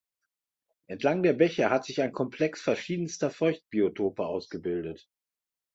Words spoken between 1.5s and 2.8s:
hat sich ein Komplex